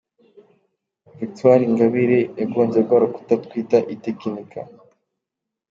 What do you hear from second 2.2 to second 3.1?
yagonze rwa